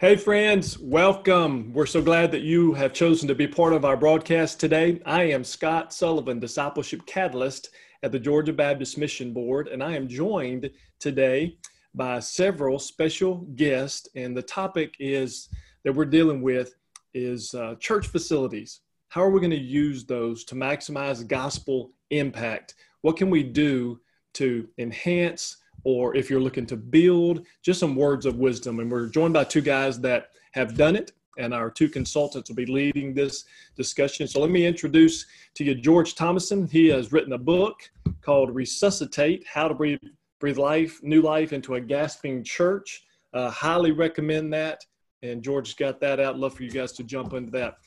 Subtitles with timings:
[0.00, 1.72] Hey, friends, welcome.
[1.72, 5.00] We're so glad that you have chosen to be part of our broadcast today.
[5.06, 7.70] I am Scott Sullivan, Discipleship Catalyst
[8.02, 10.68] at the Georgia Baptist Mission Board, and I am joined
[10.98, 11.58] today
[11.94, 14.08] by several special guests.
[14.16, 15.48] And the topic is
[15.84, 16.74] that we're dealing with
[17.14, 18.80] is uh, church facilities.
[19.10, 22.74] How are we going to use those to maximize gospel impact?
[23.02, 24.00] What can we do
[24.34, 25.58] to enhance?
[25.84, 28.80] Or if you're looking to build, just some words of wisdom.
[28.80, 32.56] And we're joined by two guys that have done it, and our two consultants will
[32.56, 33.44] be leading this
[33.76, 34.26] discussion.
[34.26, 36.66] So let me introduce to you George Thomason.
[36.66, 37.90] He has written a book
[38.22, 39.98] called Resuscitate How to Breathe,
[40.40, 43.04] breathe Life, New Life into a Gasping Church.
[43.32, 44.84] Uh, highly recommend that.
[45.22, 46.38] And George's got that out.
[46.38, 47.78] Love for you guys to jump into that.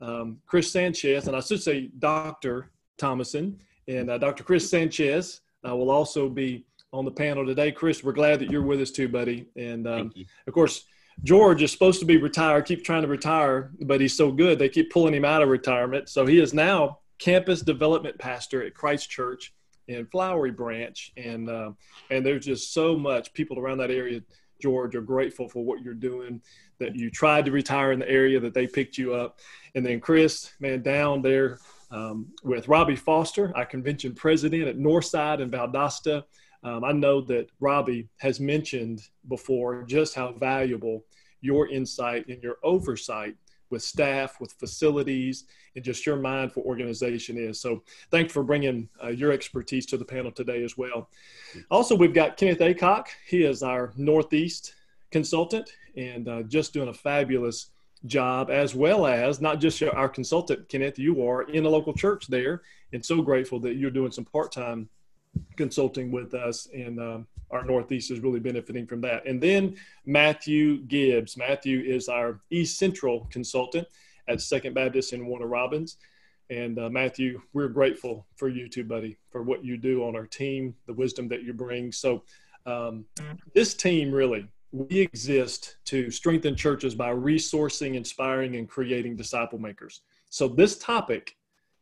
[0.00, 2.70] Um, Chris Sanchez, and I should say Dr.
[2.98, 4.44] Thomason, and uh, Dr.
[4.44, 6.64] Chris Sanchez uh, will also be
[6.96, 7.70] on the panel today.
[7.70, 9.48] Chris, we're glad that you're with us too, buddy.
[9.56, 10.12] And um,
[10.46, 10.84] of course,
[11.22, 14.68] George is supposed to be retired, keep trying to retire, but he's so good they
[14.68, 16.08] keep pulling him out of retirement.
[16.08, 19.54] So he is now campus development pastor at Christ Church
[19.88, 21.72] in Flowery Branch, and uh,
[22.10, 24.20] and there's just so much people around that area.
[24.60, 26.40] George are grateful for what you're doing.
[26.78, 29.38] That you tried to retire in the area that they picked you up,
[29.74, 31.58] and then Chris, man, down there
[31.90, 36.24] um, with Robbie Foster, our convention president at Northside and Valdosta.
[36.66, 41.04] Um, I know that Robbie has mentioned before just how valuable
[41.40, 43.36] your insight and your oversight
[43.70, 45.44] with staff, with facilities,
[45.76, 47.60] and just your mind for organization is.
[47.60, 51.08] So, thanks for bringing uh, your expertise to the panel today as well.
[51.70, 53.06] Also, we've got Kenneth Acock.
[53.28, 54.74] He is our Northeast
[55.12, 57.70] consultant and uh, just doing a fabulous
[58.06, 62.26] job, as well as not just our consultant, Kenneth, you are in a local church
[62.26, 64.88] there, and so grateful that you're doing some part time
[65.56, 69.26] consulting with us, and um, our Northeast is really benefiting from that.
[69.26, 71.36] And then Matthew Gibbs.
[71.36, 73.86] Matthew is our East Central consultant
[74.28, 75.98] at Second Baptist in Warner Robins.
[76.50, 80.26] And uh, Matthew, we're grateful for you too, buddy, for what you do on our
[80.26, 81.90] team, the wisdom that you bring.
[81.92, 82.22] So,
[82.66, 83.04] um,
[83.54, 90.02] this team really, we exist to strengthen churches by resourcing, inspiring, and creating disciple makers.
[90.30, 91.36] So, this topic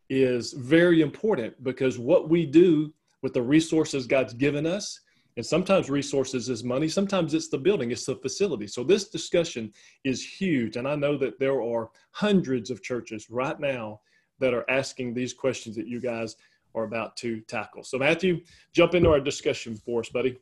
[0.09, 2.93] is very important because what we do
[3.25, 5.01] with the resources God's given us.
[5.39, 8.67] And sometimes resources is money, sometimes it's the building, it's the facility.
[8.67, 9.73] So this discussion
[10.05, 10.77] is huge.
[10.77, 14.01] And I know that there are hundreds of churches right now
[14.41, 16.37] that are asking these questions that you guys
[16.75, 17.83] are about to tackle.
[17.83, 18.43] So, Matthew,
[18.75, 20.37] jump into our discussion for us, buddy.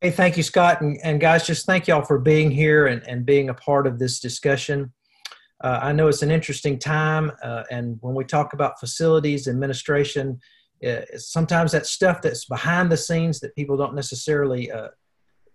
[0.00, 0.80] Hey, thank you, Scott.
[0.80, 3.98] And, and guys, just thank y'all for being here and, and being a part of
[3.98, 4.92] this discussion.
[5.62, 7.30] Uh, I know it's an interesting time.
[7.42, 10.40] Uh, and when we talk about facilities, administration,
[10.84, 14.88] uh, sometimes that stuff that's behind the scenes that people don't necessarily uh,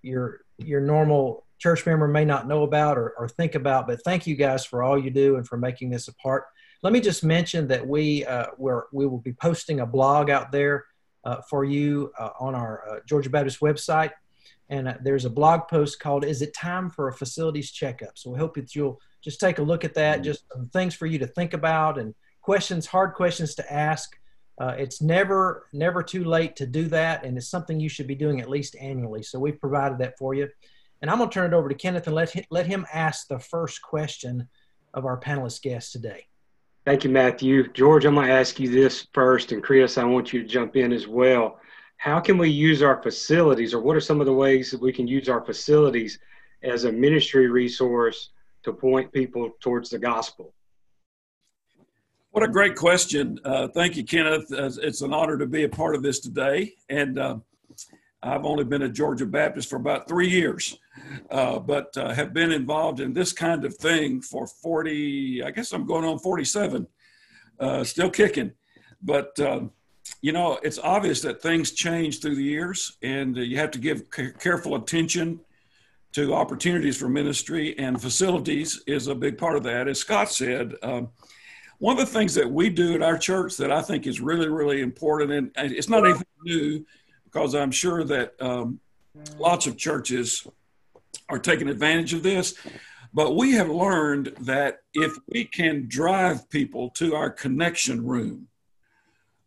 [0.01, 4.25] your your normal church member may not know about or, or, think about but thank
[4.25, 6.45] you guys for all you do and for making this a part.
[6.83, 10.51] Let me just mention that we uh, we're, we will be posting a blog out
[10.51, 10.85] there
[11.25, 14.11] uh, for you uh, on our uh, georgia baptist website.
[14.69, 18.17] And there's a blog post called is it time for a facilities checkup?
[18.17, 20.21] So we hope that you'll just take a look at that.
[20.21, 24.15] Just some things for you to think about and questions hard questions to ask
[24.59, 28.15] uh, it's never never too late to do that, and it's something you should be
[28.15, 29.23] doing at least annually.
[29.23, 30.49] So we've provided that for you.
[31.01, 33.27] And I'm going to turn it over to Kenneth and let him, let him ask
[33.27, 34.49] the first question
[34.93, 36.25] of our panelist guest today.
[36.85, 37.71] Thank you, Matthew.
[37.71, 40.75] George, I'm going to ask you this first, and Chris, I want you to jump
[40.75, 41.59] in as well.
[41.97, 44.91] How can we use our facilities, or what are some of the ways that we
[44.91, 46.19] can use our facilities
[46.63, 48.31] as a ministry resource
[48.63, 50.53] to point people towards the gospel?
[52.39, 53.37] What a great question.
[53.43, 54.49] Uh, thank you, Kenneth.
[54.49, 56.71] Uh, it's an honor to be a part of this today.
[56.87, 57.39] And uh,
[58.23, 60.79] I've only been a Georgia Baptist for about three years,
[61.31, 65.73] uh, but uh, have been involved in this kind of thing for 40, I guess
[65.73, 66.87] I'm going on 47,
[67.59, 68.53] uh, still kicking.
[69.01, 69.71] But, um,
[70.21, 74.03] you know, it's obvious that things change through the years, and you have to give
[74.15, 75.41] c- careful attention
[76.13, 79.89] to opportunities for ministry, and facilities is a big part of that.
[79.89, 81.09] As Scott said, um,
[81.79, 84.49] one of the things that we do at our church that I think is really,
[84.49, 86.85] really important, and it's not anything new
[87.23, 88.79] because I'm sure that um,
[89.37, 90.45] lots of churches
[91.29, 92.53] are taking advantage of this.
[93.13, 98.47] But we have learned that if we can drive people to our connection room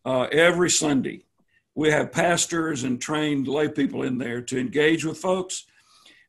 [0.05, 1.26] uh, every Sunday,
[1.75, 5.67] we have pastors and trained lay people in there to engage with folks.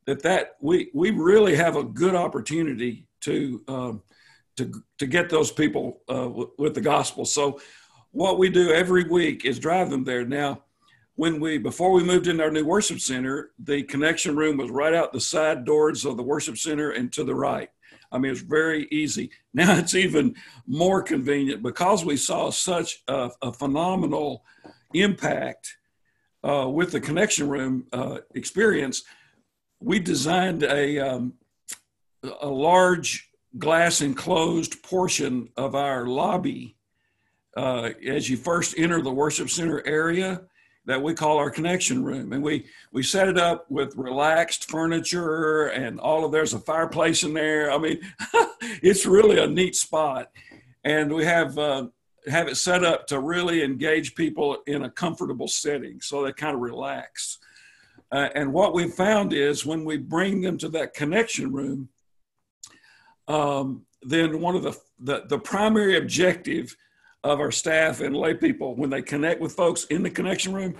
[0.06, 4.02] That that we we really have a good opportunity to um,
[4.58, 7.26] to to get those people uh, w- with the gospel.
[7.26, 7.60] So
[8.12, 10.26] what we do every week is drive them there.
[10.26, 10.64] Now,
[11.16, 14.94] when we before we moved into our new worship center, the connection room was right
[14.94, 17.70] out the side doors of the worship center and to the right.
[18.12, 19.32] I mean, it's very easy.
[19.56, 20.36] Now it's even
[20.66, 24.44] more convenient because we saw such a, a phenomenal
[24.96, 25.78] impact
[26.44, 29.04] uh, with the connection room uh, experience.
[29.80, 31.34] We designed a um,
[32.42, 36.76] a large glass enclosed portion of our lobby
[37.56, 40.42] uh, as you first enter the worship center area
[40.86, 42.34] that we call our connection room.
[42.34, 47.24] And we, we set it up with relaxed furniture and all of there's a fireplace
[47.24, 47.72] in there.
[47.72, 48.02] I mean,
[48.82, 50.30] it's really a neat spot.
[50.84, 51.88] And we have, uh,
[52.28, 56.56] have it set up to really engage people in a comfortable setting so they kind
[56.56, 57.38] of relax.
[58.12, 61.88] Uh, and what we found is when we bring them to that connection room,
[63.28, 66.76] um, then one of the, the, the primary objective
[67.24, 70.76] of our staff and lay people when they connect with folks in the connection room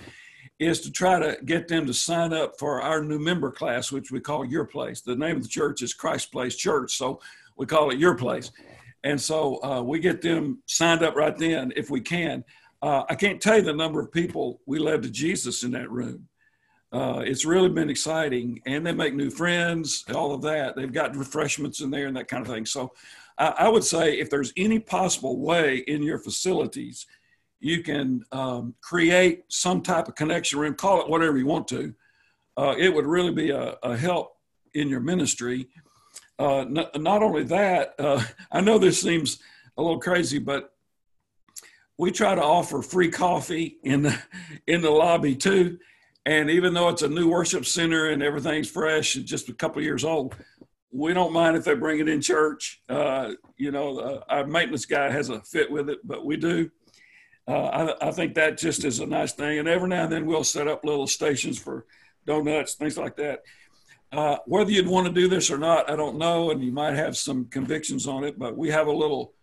[0.60, 4.12] is to try to get them to sign up for our new member class, which
[4.12, 5.02] we call Your Place.
[5.02, 7.20] The name of the church is Christ Place Church, so
[7.58, 8.52] we call it Your Place.
[9.04, 12.44] And so uh, we get them signed up right then if we can.
[12.82, 15.90] Uh, I can't tell you the number of people we led to Jesus in that
[15.90, 16.28] room.
[16.94, 20.76] Uh, it's really been exciting, and they make new friends, all of that.
[20.76, 22.68] They've got refreshments in there and that kind of thing.
[22.68, 22.94] So
[23.38, 27.08] I, would say if there's any possible way in your facilities,
[27.60, 31.96] you can um, create some type of connection room, call it whatever you want to.
[32.56, 34.38] Uh, it would really be a, a, help
[34.76, 35.68] in your ministry.
[36.38, 39.40] Uh, not, not, only that, uh, I know this seems
[39.78, 40.74] a little crazy, but
[41.98, 44.22] we try to offer free coffee in the
[44.68, 45.80] in the lobby too.
[46.26, 49.82] And even though it's a new worship center and everything's fresh and just a couple
[49.82, 50.36] years old,
[50.92, 52.82] we don't mind if they bring it in church.
[52.88, 56.70] Uh, you know, uh, our maintenance guy has a fit with it, but we do.
[57.48, 57.66] Uh,
[58.02, 59.60] I, I, think that just is a nice thing.
[59.60, 61.86] And every now and then we'll set up little stations for
[62.26, 63.44] donuts, things like that.
[64.14, 66.52] Uh, whether you'd want to do this or not, I don't know.
[66.52, 69.34] And you might have some convictions on it, but we have a little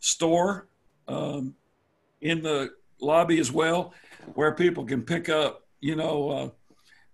[0.00, 0.66] store
[1.06, 1.54] um,
[2.22, 2.70] in the
[3.00, 3.92] lobby as well
[4.34, 6.48] where people can pick up, you know, uh,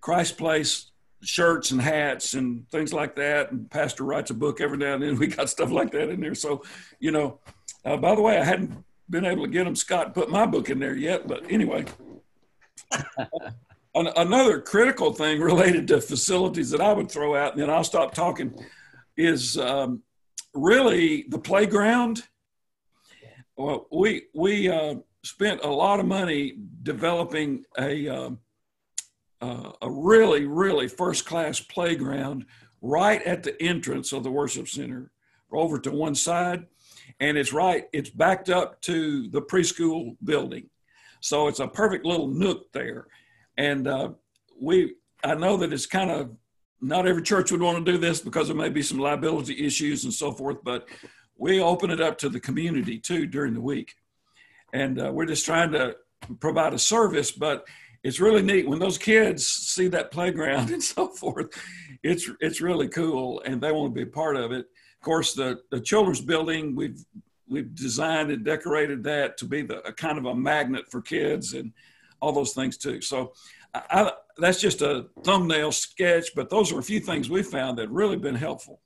[0.00, 3.50] Christ Place shirts and hats and things like that.
[3.50, 5.16] And Pastor writes a book every now and then.
[5.18, 6.36] We got stuff like that in there.
[6.36, 6.62] So,
[7.00, 7.40] you know,
[7.84, 10.70] uh, by the way, I hadn't been able to get him Scott put my book
[10.70, 11.84] in there yet, but anyway.
[13.94, 18.14] Another critical thing related to facilities that I would throw out, and then I'll stop
[18.14, 18.54] talking,
[19.16, 20.04] is um,
[20.54, 22.22] really the playground.
[23.56, 24.94] Well, we we uh,
[25.24, 28.38] spent a lot of money developing a um,
[29.40, 32.46] uh, a really, really first class playground
[32.82, 35.10] right at the entrance of the worship center
[35.52, 36.66] over to one side.
[37.18, 40.70] And it's right, it's backed up to the preschool building.
[41.20, 43.08] So it's a perfect little nook there.
[43.58, 44.10] And uh,
[44.58, 46.30] we, I know that it's kind of
[46.80, 50.04] not every church would want to do this because there may be some liability issues
[50.04, 50.88] and so forth, but
[51.36, 53.94] we open it up to the community too during the week.
[54.72, 55.96] And uh, we're just trying to
[56.38, 57.66] provide a service, but
[58.02, 61.48] it's really neat when those kids see that playground and so forth.
[62.02, 64.66] It's it's really cool, and they want to be part of it.
[64.66, 67.04] Of course, the the children's building we've
[67.48, 71.54] we've designed and decorated that to be the a kind of a magnet for kids
[71.54, 71.72] and
[72.20, 73.00] all those things too.
[73.00, 73.32] So
[73.74, 77.90] I, that's just a thumbnail sketch, but those are a few things we found that
[77.90, 78.80] really been helpful.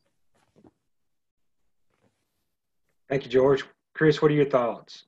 [3.09, 3.65] Thank you, George.
[3.95, 5.05] Chris, what are your thoughts?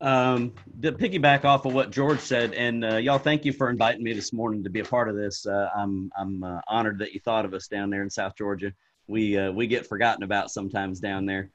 [0.00, 4.02] Um, to piggyback off of what George said, and uh, y'all, thank you for inviting
[4.02, 5.46] me this morning to be a part of this.
[5.46, 8.72] Uh, I'm I'm uh, honored that you thought of us down there in South Georgia.
[9.06, 11.50] We uh, we get forgotten about sometimes down there.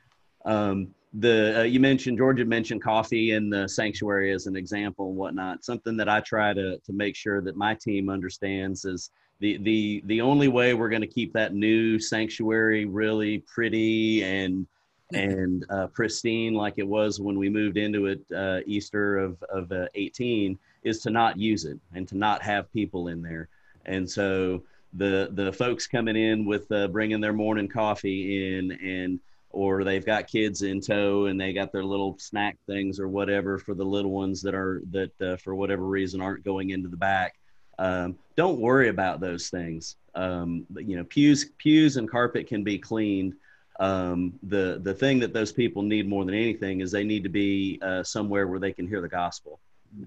[0.45, 5.17] Um, the uh, you mentioned George mentioned coffee in the sanctuary as an example and
[5.17, 5.65] whatnot.
[5.65, 10.01] Something that I try to to make sure that my team understands is the the
[10.05, 14.67] the only way we're going to keep that new sanctuary really pretty and
[15.13, 19.71] and uh, pristine like it was when we moved into it uh, Easter of, of
[19.71, 23.49] uh, 18 is to not use it and to not have people in there.
[23.85, 24.63] And so
[24.93, 29.19] the the folks coming in with uh, bringing their morning coffee in and
[29.51, 33.57] or they've got kids in tow and they got their little snack things or whatever
[33.57, 36.97] for the little ones that are that uh, for whatever reason aren't going into the
[36.97, 37.35] back.
[37.79, 39.95] Um, don't worry about those things.
[40.13, 43.33] Um, you know, pews pews and carpet can be cleaned
[43.79, 47.29] um, the the thing that those people need more than anything is they need to
[47.29, 49.59] be uh, somewhere where they can hear the gospel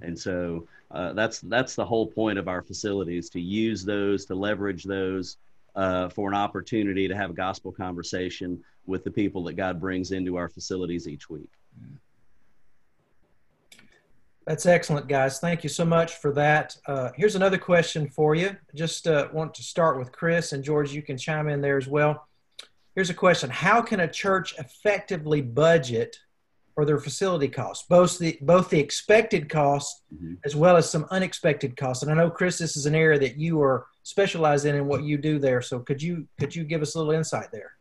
[0.02, 4.34] and so uh, that's that's the whole point of our facilities to use those to
[4.34, 5.38] leverage those
[5.74, 10.12] uh, for an opportunity to have a gospel conversation with the people that god brings
[10.12, 11.50] into our facilities each week
[14.44, 15.38] That's excellent, guys.
[15.38, 16.76] Thank you so much for that.
[16.86, 18.56] Uh, here's another question for you.
[18.74, 20.92] Just uh, want to start with Chris and George.
[20.92, 22.26] You can chime in there as well.
[22.94, 26.16] Here's a question: How can a church effectively budget
[26.74, 30.34] for their facility costs, both the both the expected costs mm-hmm.
[30.44, 32.02] as well as some unexpected costs?
[32.02, 35.04] And I know, Chris, this is an area that you are specialized in and what
[35.04, 35.62] you do there.
[35.62, 37.72] So could you could you give us a little insight there?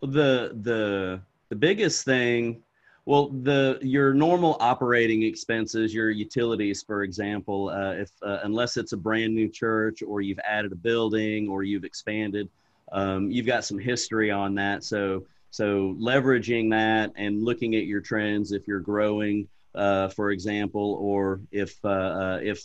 [0.00, 2.62] Well, the the the biggest thing
[3.04, 8.92] well, the your normal operating expenses, your utilities, for example, uh, if uh, unless it's
[8.92, 12.48] a brand new church or you've added a building or you've expanded,
[12.92, 14.84] um, you've got some history on that.
[14.84, 20.96] So so leveraging that and looking at your trends, if you're growing, uh, for example,
[20.98, 22.64] or if uh, uh, if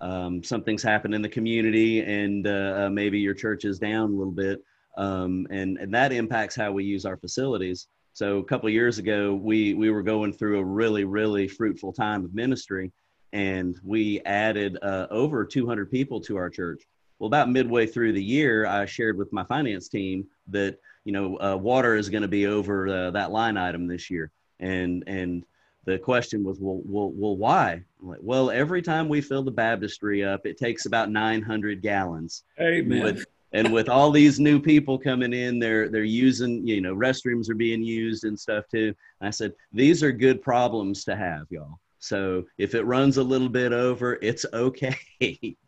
[0.00, 4.32] um, something's happened in the community and uh, maybe your church is down a little
[4.32, 4.62] bit,
[4.96, 7.86] um, and and that impacts how we use our facilities.
[8.14, 12.24] So a couple years ago, we we were going through a really really fruitful time
[12.24, 12.90] of ministry,
[13.32, 16.82] and we added uh, over 200 people to our church.
[17.24, 21.40] Well, about midway through the year, I shared with my finance team that you know
[21.40, 25.42] uh, water is going to be over uh, that line item this year, and and
[25.86, 27.82] the question was, well, well, well, why?
[27.98, 32.42] Like, well, every time we fill the baptistry up, it takes about 900 gallons.
[32.60, 33.02] Amen.
[33.02, 37.48] With, and with all these new people coming in they're they're using you know restrooms
[37.48, 41.46] are being used and stuff too and i said these are good problems to have
[41.50, 44.98] y'all so if it runs a little bit over it's okay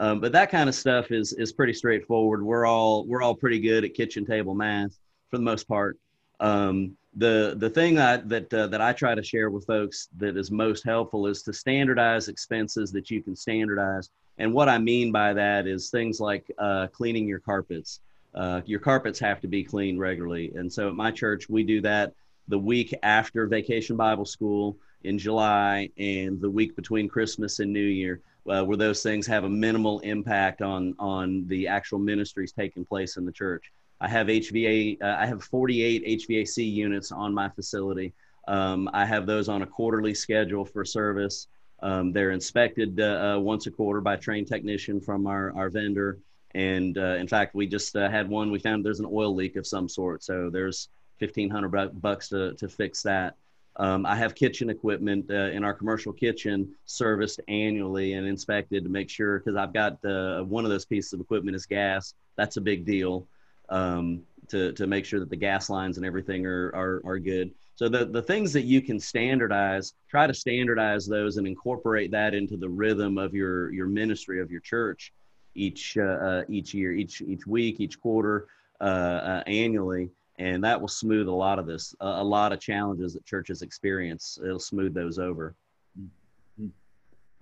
[0.00, 3.60] um, but that kind of stuff is is pretty straightforward we're all we're all pretty
[3.60, 4.98] good at kitchen table math
[5.30, 5.96] for the most part
[6.40, 10.36] um, the the thing that that uh, that I try to share with folks that
[10.36, 15.12] is most helpful is to standardize expenses that you can standardize and what I mean
[15.12, 18.00] by that is things like uh, cleaning your carpets.
[18.34, 20.50] Uh, your carpets have to be cleaned regularly.
[20.56, 22.14] And so at my church, we do that
[22.48, 27.80] the week after Vacation Bible School in July and the week between Christmas and New
[27.80, 32.84] Year, uh, where those things have a minimal impact on, on the actual ministries taking
[32.84, 33.72] place in the church.
[34.00, 38.12] I have HVA, uh, I have 48 HVAC units on my facility.
[38.48, 41.48] Um, I have those on a quarterly schedule for service.
[41.82, 45.70] Um, they're inspected uh, uh, once a quarter by a trained technician from our, our
[45.70, 46.18] vendor.
[46.54, 48.50] And uh, in fact, we just uh, had one.
[48.50, 50.88] We found there's an oil leak of some sort, so there's
[51.20, 53.36] 1,500 bucks to, to fix that.
[53.76, 58.90] Um, I have kitchen equipment uh, in our commercial kitchen serviced annually and inspected to
[58.90, 62.14] make sure because I've got uh, one of those pieces of equipment is gas.
[62.36, 63.26] That's a big deal
[63.68, 67.52] um, to, to make sure that the gas lines and everything are, are, are good.
[67.76, 72.34] So the, the things that you can standardize, try to standardize those and incorporate that
[72.34, 75.12] into the rhythm of your, your ministry of your church
[75.54, 78.48] each, uh, uh, each year, each, each week, each quarter,
[78.80, 80.10] uh, uh annually.
[80.40, 84.38] And that will smooth a lot of this, a lot of challenges that churches experience.
[84.42, 85.54] It'll smooth those over.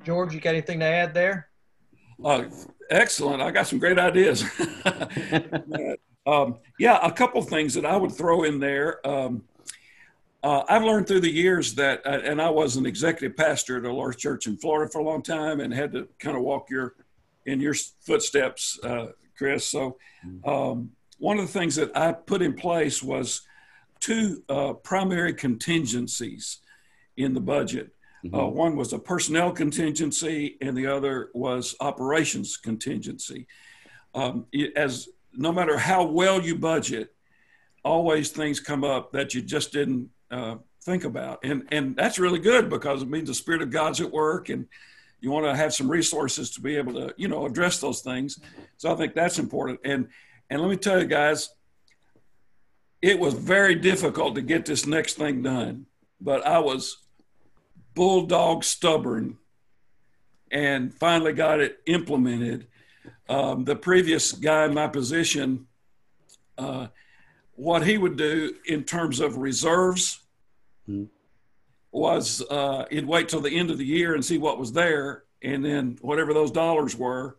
[0.05, 1.49] George, you got anything to add there?
[2.25, 2.45] Uh,
[2.90, 3.40] excellent.
[3.40, 4.43] I got some great ideas.
[6.26, 9.07] um, yeah, a couple things that I would throw in there.
[9.07, 9.45] Um,
[10.43, 13.85] uh, I've learned through the years that, uh, and I was an executive pastor at
[13.85, 16.69] a large church in Florida for a long time, and had to kind of walk
[16.69, 16.95] your
[17.47, 19.67] in your footsteps, uh, Chris.
[19.67, 20.49] So, mm-hmm.
[20.49, 23.43] um, one of the things that I put in place was
[24.01, 26.59] two uh, primary contingencies
[27.17, 27.91] in the budget.
[28.25, 28.57] Uh, mm-hmm.
[28.57, 33.47] one was a personnel contingency, and the other was operations contingency.
[34.15, 37.15] Um, as no matter how well you budget,
[37.85, 41.41] always things come up that you just didn't uh, think about.
[41.45, 44.67] And, and that's really good because it means the Spirit of God's at work and
[45.21, 48.41] you want to have some resources to be able to, you know, address those things.
[48.79, 49.81] So I think that's important.
[49.85, 50.09] And,
[50.50, 51.50] and let me tell you guys,
[53.00, 55.87] it was very difficult to get this next thing done,
[56.21, 56.99] but I was
[57.95, 59.38] bulldog stubborn
[60.50, 62.67] and finally got it implemented.
[63.28, 65.67] Um, the previous guy in my position,
[66.57, 66.88] uh,
[67.55, 70.21] what he would do in terms of reserves
[70.88, 71.05] mm-hmm.
[71.93, 75.25] was uh, he'd wait till the end of the year and see what was there,
[75.43, 77.37] and then whatever those dollars were,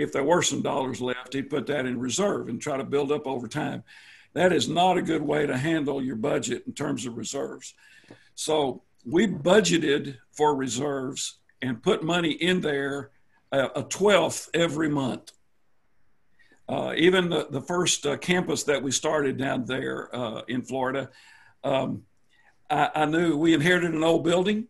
[0.00, 3.12] if there were some dollars left, he'd put that in reserve and try to build
[3.12, 3.84] up over time.
[4.34, 7.74] That is not a good way to handle your budget in terms of reserves.
[8.34, 13.10] So we budgeted for reserves and put money in there
[13.52, 15.32] uh, a twelfth every month
[16.70, 21.10] uh, even the, the first uh, campus that we started down there uh, in Florida,
[21.64, 22.04] um,
[22.70, 24.68] I, I, knew we inherited an old building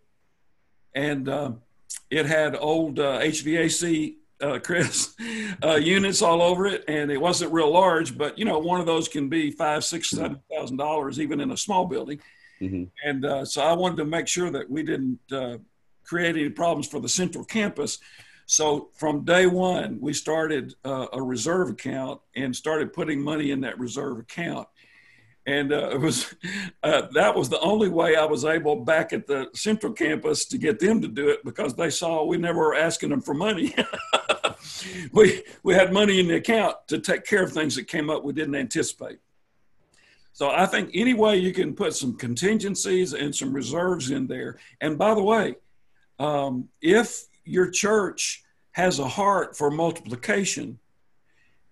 [0.94, 1.60] and um,
[2.08, 5.14] it had old HVAC, uh, Chris,
[5.62, 6.84] uh, units all over it.
[6.88, 10.10] And it wasn't real large, but you know, one of those can be five, six,
[10.10, 12.20] seven thousand dollars, even in a small building.
[12.60, 12.84] Mm-hmm.
[13.08, 15.18] And uh, so I wanted to make sure that we didn't
[16.04, 17.98] create any problems for the central campus.
[18.46, 23.60] So from day one, we started uh, a reserve account and started putting money in
[23.60, 24.66] that reserve account.
[25.46, 26.34] And uh, it was
[26.82, 30.58] uh, that was the only way I was able back at the central campus to
[30.58, 33.74] get them to do it because they saw we never were asking them for money.
[35.12, 38.22] we we had money in the account to take care of things that came up
[38.22, 39.18] we didn't anticipate.
[40.32, 44.58] So I think any way you can put some contingencies and some reserves in there.
[44.80, 45.56] And by the way,
[46.18, 50.78] um, if your church has a heart for multiplication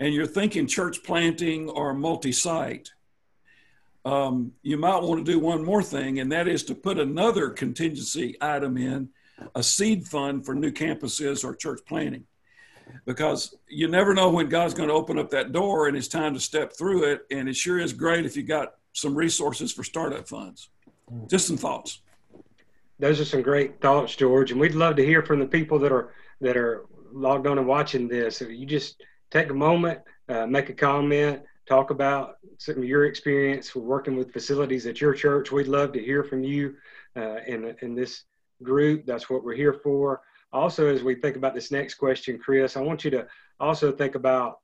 [0.01, 2.91] and you're thinking church planting or multi site,
[4.05, 7.51] um, you might want to do one more thing, and that is to put another
[7.51, 9.11] contingency item in
[9.55, 12.25] a seed fund for new campuses or church planting.
[13.05, 16.33] Because you never know when God's going to open up that door and it's time
[16.33, 17.21] to step through it.
[17.31, 20.71] And it sure is great if you got some resources for startup funds.
[21.29, 22.01] Just some thoughts
[22.99, 25.93] those are some great thoughts, George, and we'd love to hear from the people that
[25.93, 28.43] are that are logged on and watching this.
[28.43, 33.05] If you just take a moment, uh, make a comment, talk about some of your
[33.05, 35.53] experience working with facilities at your church.
[35.53, 36.77] We'd love to hear from you
[37.17, 38.25] uh, in in this
[38.63, 39.05] group.
[39.07, 40.23] That's what we're here for.
[40.53, 43.27] Also, as we think about this next question, Chris, I want you to
[43.61, 44.61] also think about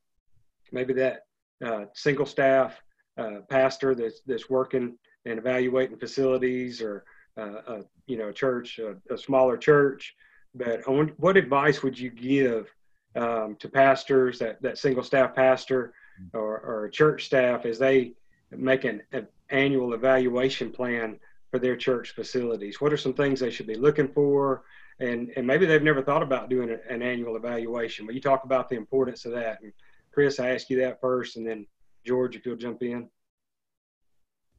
[0.71, 1.25] maybe that
[1.63, 2.81] uh, single staff
[3.17, 7.05] uh, pastor that's that's working and evaluating facilities or
[7.37, 10.15] uh, a you know a church, a, a smaller church.
[10.55, 10.81] But
[11.19, 12.73] what advice would you give
[13.15, 15.93] um, to pastors, that, that single staff pastor
[16.33, 18.13] or, or church staff, as they
[18.51, 21.19] make an, an annual evaluation plan
[21.51, 22.81] for their church facilities?
[22.81, 24.63] What are some things they should be looking for?
[24.99, 28.69] And, and maybe they've never thought about doing an annual evaluation, but you talk about
[28.69, 29.61] the importance of that.
[29.61, 29.73] And
[30.11, 31.67] Chris, I ask you that first, and then
[32.05, 33.09] George, if you'll jump in.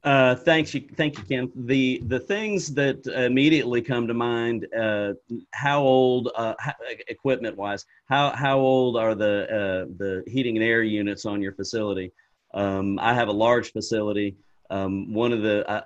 [0.03, 1.51] Uh, thanks, you, thank you, Ken.
[1.55, 5.13] The the things that immediately come to mind: uh,
[5.51, 6.53] how old, uh,
[7.07, 11.53] equipment wise, how how old are the uh, the heating and air units on your
[11.53, 12.11] facility?
[12.53, 14.35] Um, I have a large facility.
[14.69, 15.81] Um, one of the uh,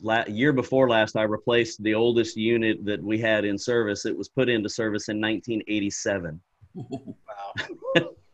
[0.00, 4.06] la- year before last, I replaced the oldest unit that we had in service.
[4.06, 6.40] It was put into service in 1987.
[7.96, 8.10] Wow.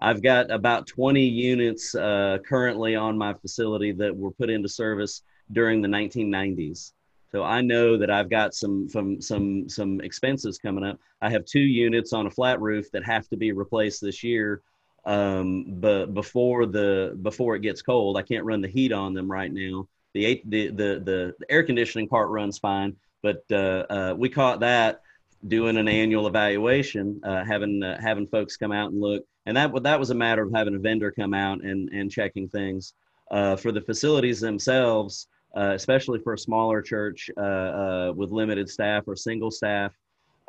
[0.00, 5.22] I've got about 20 units uh, currently on my facility that were put into service
[5.52, 6.92] during the 1990s.
[7.32, 10.98] So I know that I've got some some some some expenses coming up.
[11.20, 14.62] I have two units on a flat roof that have to be replaced this year.
[15.04, 19.30] Um, but before the before it gets cold, I can't run the heat on them
[19.30, 19.86] right now.
[20.12, 24.60] The the the the, the air conditioning part runs fine, but uh, uh, we caught
[24.60, 25.02] that
[25.46, 29.82] doing an annual evaluation, uh, having uh, having folks come out and look and that
[29.82, 32.94] that was a matter of having a vendor come out and and checking things
[33.30, 38.68] uh, for the facilities themselves, uh, especially for a smaller church uh, uh, with limited
[38.68, 39.92] staff or single staff.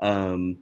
[0.01, 0.57] Um,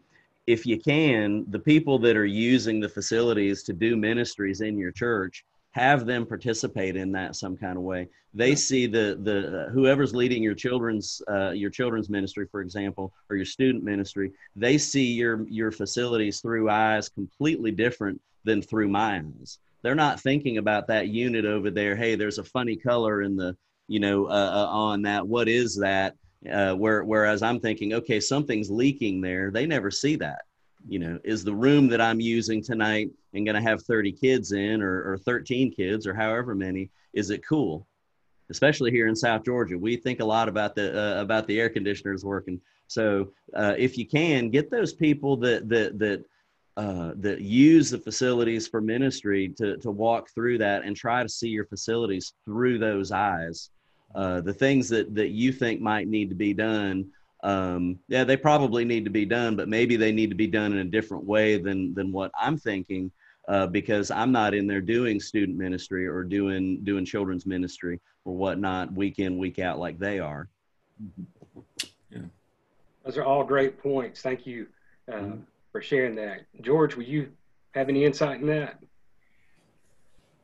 [0.48, 4.92] if you can, the people that are using the facilities to do ministries in your
[4.92, 8.08] church, have them participate in that some kind of way.
[8.34, 13.14] They see the the uh, whoever's leading your children's uh, your children's ministry, for example,
[13.30, 14.32] or your student ministry.
[14.56, 19.60] They see your your facilities through eyes completely different than through my eyes.
[19.82, 21.96] They're not thinking about that unit over there.
[21.96, 23.56] Hey, there's a funny color in the
[23.88, 25.28] you know uh, uh, on that.
[25.28, 26.16] What is that?
[26.50, 29.52] Uh, where, whereas I'm thinking, okay, something's leaking there.
[29.52, 30.44] They never see that
[30.88, 34.52] you know, is the room that I'm using tonight and going to have 30 kids
[34.52, 37.88] in or, or 13 kids or however many, is it cool?
[38.50, 41.70] Especially here in South Georgia, we think a lot about the uh, about the air
[41.70, 42.60] conditioners working.
[42.88, 46.26] So uh, if you can get those people that that that
[46.76, 51.30] uh, that use the facilities for ministry to to walk through that and try to
[51.30, 53.70] see your facilities through those eyes.
[54.16, 57.06] Uh, the things that that you think might need to be done
[57.44, 60.74] um, yeah, they probably need to be done, but maybe they need to be done
[60.74, 63.12] in a different way than than what I'm thinking.
[63.50, 68.36] Uh, because I'm not in there doing student ministry or doing doing children's ministry or
[68.36, 70.48] whatnot week in week out like they are.
[72.12, 72.20] Yeah,
[73.04, 74.22] those are all great points.
[74.22, 74.68] Thank you
[75.12, 75.40] uh, mm-hmm.
[75.72, 76.96] for sharing that, George.
[76.96, 77.32] Will you
[77.72, 78.84] have any insight in that?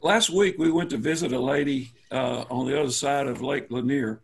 [0.01, 3.67] Last week we went to visit a lady uh, on the other side of Lake
[3.69, 4.23] Lanier,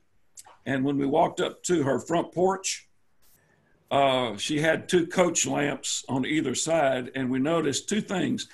[0.66, 2.90] and when we walked up to her front porch,
[3.92, 8.48] uh, she had two coach lamps on either side, and we noticed two things.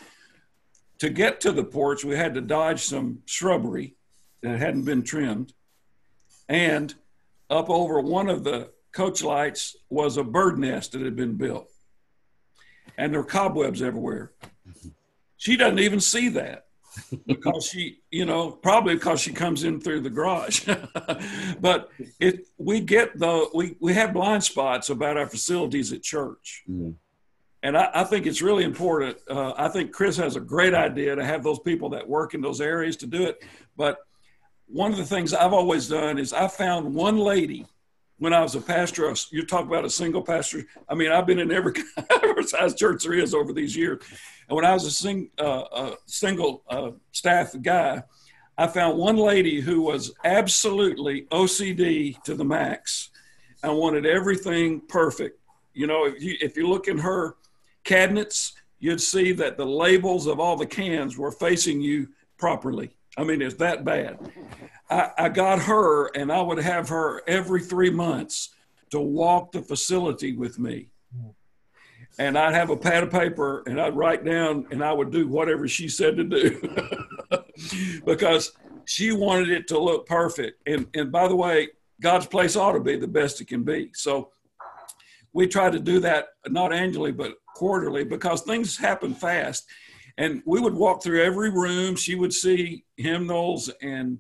[1.00, 3.96] To get to the porch, we had to dodge some shrubbery
[4.42, 5.54] that hadn't been trimmed,
[6.50, 6.94] and
[7.50, 11.70] up over one of the coach lights was a bird nest that had been built,
[12.98, 14.32] and there were cobwebs everywhere.
[15.38, 16.64] She doesn't even see that.
[17.28, 20.68] because she, you know, probably because she comes in through the garage.
[21.62, 26.64] but it, we get the, we, we have blind spots about our facilities at church.
[26.70, 26.96] Mm.
[27.68, 29.18] And I, I, think it's really important.
[29.30, 32.40] Uh, I think Chris has a great idea to have those people that work in
[32.40, 33.44] those areas to do it.
[33.76, 33.98] But
[34.68, 37.66] one of the things I've always done is I found one lady
[38.20, 39.14] when I was a pastor.
[39.32, 40.64] You talk about a single pastor.
[40.88, 41.74] I mean, I've been in every,
[42.24, 44.02] every size church there is over these years.
[44.48, 48.02] And when I was a, sing, uh, a single uh, staff guy,
[48.58, 53.10] I found one lady who was absolutely OCD to the max
[53.62, 55.42] I wanted everything perfect.
[55.74, 57.36] You know, if you, if you look in her
[57.88, 62.96] cabinets, you'd see that the labels of all the cans were facing you properly.
[63.18, 64.20] I mean, it's that bad.
[64.90, 68.50] I, I got her, and I would have her every three months
[68.92, 70.90] to walk the facility with me
[72.20, 75.28] and I'd have a pad of paper and I'd write down and I would do
[75.28, 76.76] whatever she said to do
[78.06, 78.54] because
[78.86, 80.68] she wanted it to look perfect.
[80.68, 81.70] And, and by the way,
[82.02, 83.92] God's place ought to be the best it can be.
[83.94, 84.32] So
[85.38, 89.68] we try to do that not annually, but quarterly because things happen fast.
[90.18, 91.96] And we would walk through every room.
[91.96, 94.18] She would see hymnals and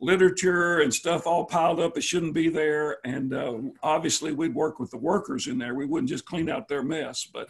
[0.00, 2.98] literature and stuff all piled up it shouldn't be there.
[3.04, 5.74] And uh, obviously we'd work with the workers in there.
[5.74, 7.24] We wouldn't just clean out their mess.
[7.24, 7.48] But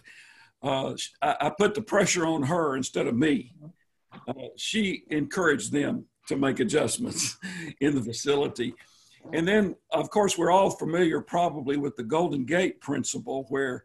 [0.62, 3.52] uh, I, I, put the pressure on her instead of me.
[4.28, 7.36] Uh, she encouraged them to make adjustments
[7.82, 8.74] in the facility
[9.32, 13.84] and then of course we're all familiar probably with the golden gate principle where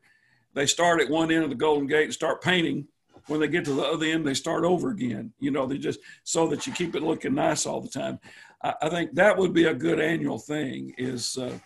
[0.53, 2.87] they start at one end of the golden gate and start painting
[3.27, 5.33] when they get to the other end, they start over again.
[5.39, 8.19] You know, they just so that you keep it looking nice all the time.
[8.61, 11.57] I, think that would be a good annual thing is uh,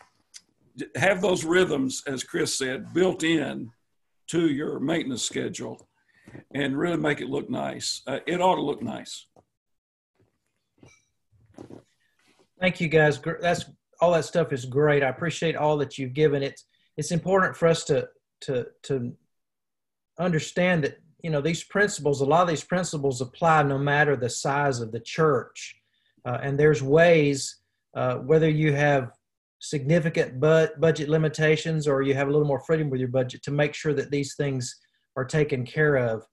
[0.95, 3.71] have those rhythms, as Chris said, built in
[4.27, 5.87] to your maintenance schedule
[6.53, 8.01] and really make it look nice.
[8.05, 9.27] Uh, it ought to look nice.
[12.59, 13.19] Thank you guys.
[13.41, 13.65] That's
[14.01, 15.03] all that stuff is great.
[15.03, 16.43] I appreciate all that you've given.
[16.43, 16.65] It's
[16.97, 18.07] it's important for us to
[18.41, 19.13] to to
[20.19, 22.21] understand that you know these principles.
[22.21, 25.75] A lot of these principles apply no matter the size of the church.
[26.25, 27.61] Uh, and there's ways,
[27.95, 29.11] uh, whether you have
[29.59, 33.51] significant but budget limitations or you have a little more freedom with your budget, to
[33.51, 34.75] make sure that these things
[35.15, 36.25] are taken care of.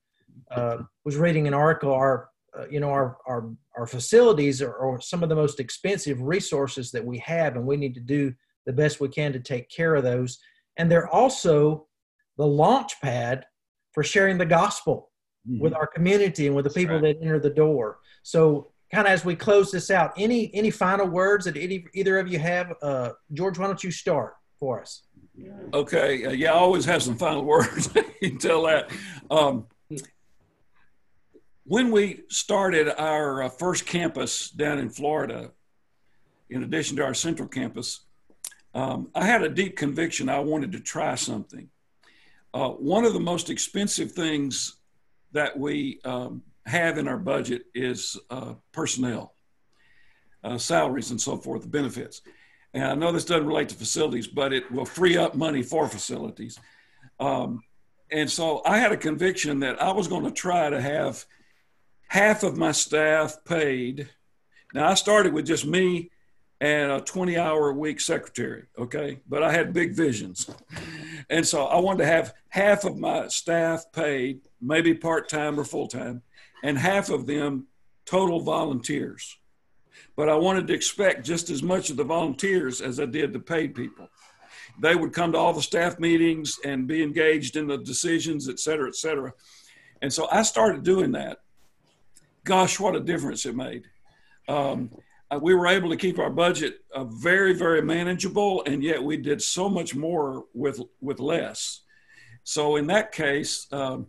[0.51, 1.93] Uh, was reading an article.
[1.93, 2.29] Our,
[2.59, 6.91] uh, you know, our our our facilities are, are some of the most expensive resources
[6.93, 8.35] that we have, and we need to do
[8.67, 10.39] the best we can to take care of those.
[10.77, 11.87] And they're also
[12.37, 13.47] the launch pad
[13.93, 15.11] for sharing the gospel
[15.49, 15.63] mm-hmm.
[15.63, 17.19] with our community and with the That's people right.
[17.19, 17.99] that enter the door.
[18.23, 22.19] So kind of as we close this out, any any final words that any either
[22.19, 22.75] of you have?
[22.83, 25.03] Uh, George, why don't you start for us?
[25.75, 27.91] Okay, uh, yeah, I always have some final words.
[28.23, 28.91] you tell that.
[29.31, 29.67] Um,
[31.67, 35.51] when we started our uh, first campus down in Florida,
[36.49, 38.03] in addition to our central campus,
[38.73, 41.69] um, I had a deep conviction I wanted to try something.
[42.55, 44.77] Uh, one of the most expensive things
[45.33, 49.35] that we um, have in our budget is uh, personnel,
[50.45, 52.23] uh, salaries, and so forth, benefits.
[52.75, 55.89] And I know this doesn't relate to facilities, but it will free up money for
[55.89, 56.61] facilities.
[57.19, 57.65] Um,
[58.13, 61.25] and so I had a conviction that I was going to try to have
[62.09, 64.09] half of my staff paid.
[64.75, 66.11] Now, I started with just me
[66.61, 69.21] and a 20 hour a week secretary, okay?
[69.29, 70.49] But I had big visions.
[71.29, 75.65] And so I wanted to have half of my staff paid, maybe part time or
[75.65, 76.23] full time,
[76.63, 77.67] and half of them
[78.07, 79.37] total volunteers.
[80.17, 83.41] But I wanted to expect just as much of the volunteers as I did the
[83.41, 84.09] paid people.
[84.81, 88.59] They would come to all the staff meetings and be engaged in the decisions, et
[88.59, 89.33] cetera, et cetera.
[90.03, 91.39] And so I started doing that.
[92.47, 93.85] Gosh, what a difference it made.
[94.49, 94.91] Um,
[95.31, 99.17] uh, we were able to keep our budget uh, very, very manageable, and yet we
[99.17, 101.83] did so much more with with less.
[102.45, 104.07] So in that case, um,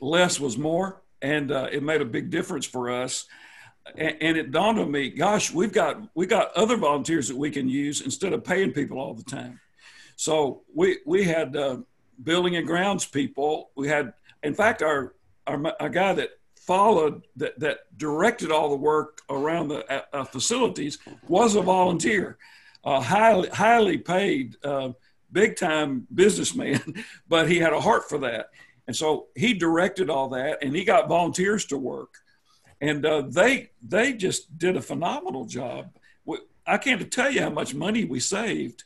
[0.00, 3.26] less was more and uh, it made a big difference for us.
[3.96, 7.50] And, and, it dawned on me, gosh, we've got we got other volunteers that we
[7.50, 9.58] can use instead of paying people all the time.
[10.16, 11.78] So we we had uh,
[12.22, 13.70] building and grounds people.
[13.74, 15.14] We had, in fact, our
[15.48, 16.30] our a guy that
[16.66, 20.98] followed that that directed all the work around the uh, facilities
[21.28, 22.38] was a volunteer,
[22.84, 24.90] highly highly paid, uh,
[25.30, 26.80] big time businessman,
[27.28, 28.50] but he had a heart for that
[28.86, 32.14] and so he directed all that, and he got volunteers to work,
[32.80, 35.96] and uh, they they just did a phenomenal job.
[36.64, 38.84] I can't tell you how much money we saved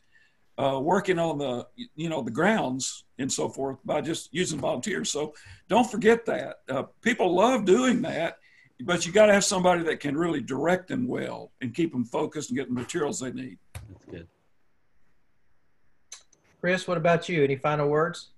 [0.59, 5.11] uh, working on the you know the grounds and so forth by just using volunteers.
[5.11, 5.35] So
[5.69, 8.39] don't forget that uh, people love doing that,
[8.81, 12.05] but you got to have somebody that can really direct them well and keep them
[12.05, 13.59] focused and get the materials they need.
[13.75, 14.29] That's good.
[16.61, 17.45] Chris, what about you?
[17.45, 18.31] Any final words?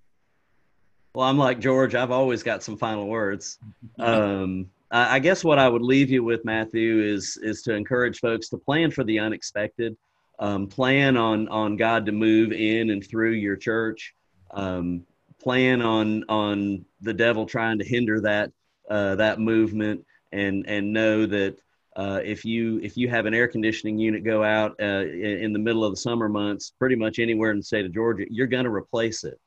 [1.14, 1.94] Well, I'm like George.
[1.94, 3.58] I've always got some final words.
[3.98, 8.48] Um, I guess what I would leave you with, Matthew, is is to encourage folks
[8.50, 9.96] to plan for the unexpected.
[10.38, 14.14] Um, plan on on God to move in and through your church.
[14.50, 15.04] Um,
[15.40, 18.52] plan on on the devil trying to hinder that
[18.90, 21.58] uh, that movement, and and know that
[21.96, 25.58] uh, if you if you have an air conditioning unit go out uh, in, the
[25.58, 28.64] middle of the summer months, pretty much anywhere in the state of Georgia, you're going
[28.64, 29.38] to replace it.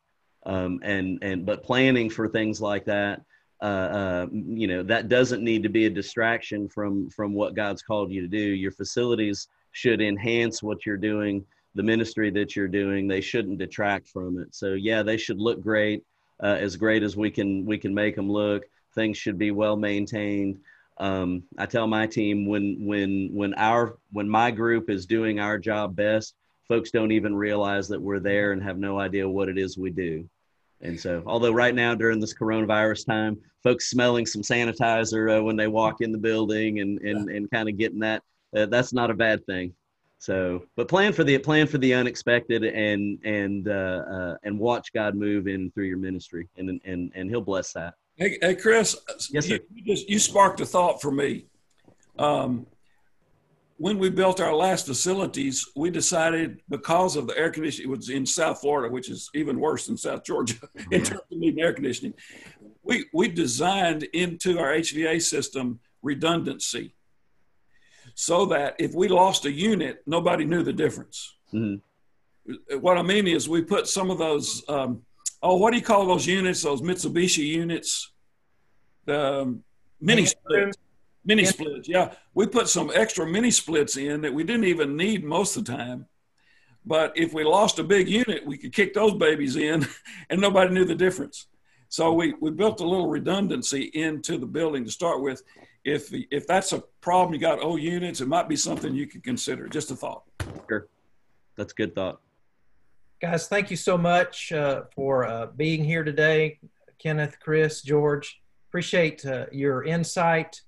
[0.45, 3.21] Um, and and but planning for things like that,
[3.61, 7.83] uh, uh, you know, that doesn't need to be a distraction from from what God's
[7.83, 8.37] called you to do.
[8.37, 13.07] Your facilities should enhance what you're doing, the ministry that you're doing.
[13.07, 14.53] They shouldn't detract from it.
[14.53, 16.03] So yeah, they should look great,
[16.41, 18.63] uh, as great as we can we can make them look.
[18.95, 20.59] Things should be well maintained.
[20.97, 25.57] Um, I tell my team when when when our when my group is doing our
[25.57, 26.35] job best,
[26.67, 29.91] folks don't even realize that we're there and have no idea what it is we
[29.91, 30.29] do.
[30.81, 35.55] And so, although right now during this coronavirus time, folks smelling some sanitizer uh, when
[35.55, 38.23] they walk in the building and and, and kind of getting that,
[38.55, 39.73] uh, that's not a bad thing.
[40.21, 44.93] So, but plan for the plan for the unexpected and and uh, uh and watch
[44.93, 47.95] God move in through your ministry, and and and He'll bless that.
[48.17, 48.95] Hey, hey Chris.
[49.31, 49.55] Yes, sir.
[49.55, 51.47] You, you, just you sparked a thought for me.
[52.19, 52.67] Um,
[53.77, 58.09] when we built our last facilities, we decided because of the air conditioning, it was
[58.09, 60.53] in South Florida, which is even worse than South Georgia
[60.91, 62.13] in terms of needing air conditioning.
[62.83, 66.93] We, we designed into our HVA system redundancy
[68.21, 71.37] so that if we lost a unit, nobody knew the difference.
[71.51, 72.77] Mm-hmm.
[72.77, 75.01] What I mean is, we put some of those, um,
[75.41, 78.11] oh, what do you call those units, those Mitsubishi units?
[79.05, 79.63] The um,
[79.99, 80.77] mini splits
[81.25, 82.13] Mini splits, yeah.
[82.35, 85.75] We put some extra mini splits in that we didn't even need most of the
[85.75, 86.05] time.
[86.85, 89.87] But if we lost a big unit, we could kick those babies in
[90.29, 91.47] and nobody knew the difference.
[91.89, 95.41] So we, we built a little redundancy into the building to start with.
[95.83, 99.23] If if that's a problem, you got O units, it might be something you could
[99.23, 99.67] consider.
[99.67, 100.23] Just a thought.
[100.69, 100.87] Sure.
[101.57, 102.21] That's a good thought.
[103.21, 106.59] Guys, thank you so much uh, for uh, being here today.
[106.97, 110.61] Kenneth, Chris, George, appreciate uh, your insight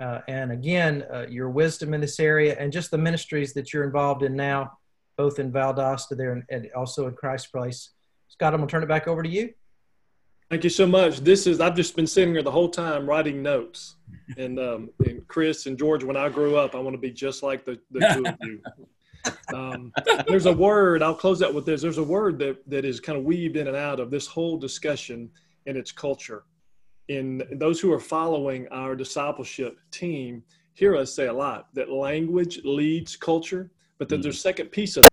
[0.00, 3.84] uh, and again, uh, your wisdom in this area and just the ministries that you're
[3.84, 4.78] involved in now,
[5.16, 7.90] both in Valdosta there and, and also in Christ Place.
[8.28, 9.52] Scott, I'm going to turn it back over to you.
[10.50, 11.20] Thank you so much.
[11.20, 13.94] This is, I've just been sitting here the whole time writing notes.
[14.36, 17.42] And, um, and Chris and George, when I grow up, I want to be just
[17.42, 18.60] like the, the two of you.
[19.52, 19.92] Um,
[20.28, 21.82] there's a word, I'll close out with this.
[21.82, 24.56] There's a word that, that is kind of weaved in and out of this whole
[24.56, 25.28] discussion
[25.66, 26.44] and its culture
[27.10, 30.42] in those who are following our discipleship team
[30.74, 34.22] hear us say a lot that language leads culture, but that mm-hmm.
[34.22, 35.04] there's second piece of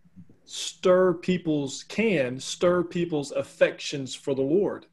[0.46, 4.86] stir people's can stir people's affections for the Lord.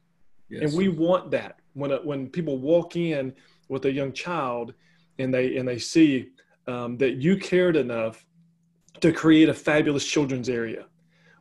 [0.49, 0.63] Yes.
[0.63, 3.33] And we want that when when people walk in
[3.67, 4.73] with a young child
[5.19, 6.29] and they and they see
[6.67, 8.25] um, that you cared enough
[9.01, 10.85] to create a fabulous children's area,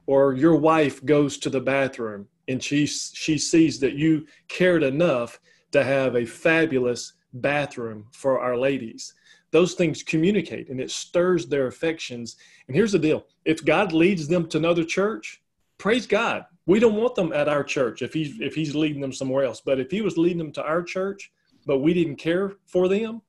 [0.06, 5.40] or your wife goes to the bathroom and she she sees that you cared enough
[5.72, 9.14] to have a fabulous bathroom for our ladies.
[9.50, 12.36] Those things communicate and it stirs their affections.
[12.66, 15.42] And here's the deal if God leads them to another church,
[15.78, 16.44] praise God.
[16.66, 19.60] We don't want them at our church if he's if he's leading them somewhere else.
[19.64, 21.30] But if he was leading them to our church,
[21.66, 23.20] but we didn't care for them,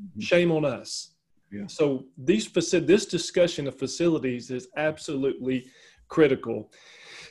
[0.00, 0.20] mm-hmm.
[0.20, 1.10] shame on us.
[1.50, 1.66] Yeah.
[1.66, 5.66] So these this discussion of facilities is absolutely
[6.08, 6.70] critical.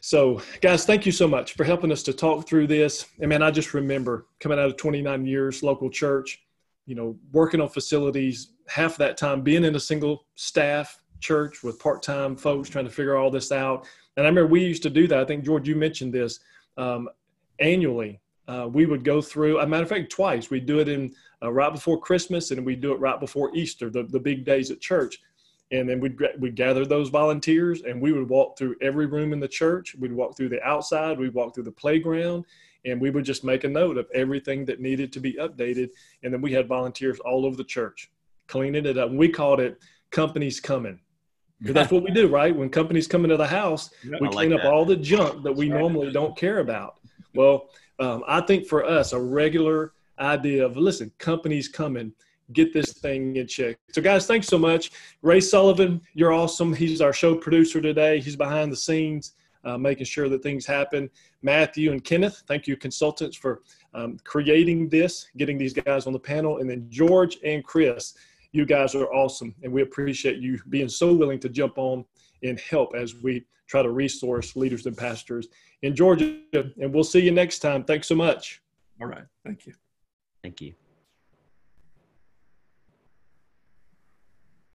[0.01, 3.05] So, guys, thank you so much for helping us to talk through this.
[3.21, 6.43] And man, I just remember coming out of 29 years local church,
[6.85, 11.79] you know, working on facilities, half that time being in a single staff church with
[11.79, 13.87] part-time folks trying to figure all this out.
[14.15, 15.19] And I remember we used to do that.
[15.19, 16.39] I think George, you mentioned this
[16.77, 17.09] um,
[17.59, 18.19] annually.
[18.47, 19.59] Uh, we would go through.
[19.59, 20.49] A matter of fact, twice.
[20.49, 23.89] We do it in uh, right before Christmas, and we do it right before Easter,
[23.89, 25.19] the, the big days at church
[25.73, 29.39] and then we'd we'd gather those volunteers and we would walk through every room in
[29.39, 32.45] the church we'd walk through the outside we'd walk through the playground
[32.85, 35.89] and we would just make a note of everything that needed to be updated
[36.23, 38.11] and then we had volunteers all over the church
[38.47, 39.79] cleaning it up we called it
[40.11, 40.99] companies coming
[41.63, 44.59] because that's what we do right when companies come into the house we clean like
[44.59, 46.99] up all the junk that we normally don't care about
[47.33, 52.13] well um, i think for us a regular idea of listen companies coming
[52.51, 53.77] get this thing in check.
[53.91, 54.91] So, guys, thanks so much.
[55.21, 56.73] Ray Sullivan, you're awesome.
[56.73, 58.19] He's our show producer today.
[58.19, 59.33] He's behind the scenes.
[59.65, 61.09] uh, making sure that things happen.
[61.41, 63.61] Matthew and Kenneth, thank you, consultants, for
[63.93, 66.57] um, creating this, getting these guys on the panel.
[66.57, 68.13] And then George and Chris,
[68.53, 69.53] you guys are awesome.
[69.63, 72.05] And we appreciate you being so willing to jump on
[72.43, 75.47] and help as we try to resource leaders and pastors
[75.81, 76.37] in Georgia.
[76.53, 77.83] And we'll see you next time.
[77.83, 78.61] Thanks so much.
[79.01, 79.25] All right.
[79.45, 79.73] Thank you.
[80.41, 80.73] Thank you.